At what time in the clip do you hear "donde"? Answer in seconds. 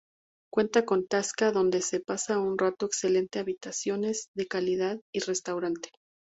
1.51-1.81